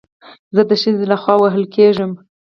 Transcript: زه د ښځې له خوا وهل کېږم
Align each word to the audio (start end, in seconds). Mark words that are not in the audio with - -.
زه 0.55 0.61
د 0.69 0.71
ښځې 0.81 1.03
له 1.11 1.17
خوا 1.21 1.35
وهل 1.41 1.63
کېږم 1.75 2.11